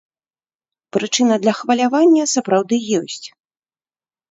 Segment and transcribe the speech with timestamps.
[0.97, 3.23] Прычына для хвалявання, сапраўды, ёсць.